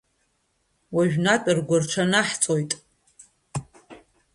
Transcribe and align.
Уажәнатә 0.95 1.49
ргәырҽанаҳҵоит! 1.57 2.71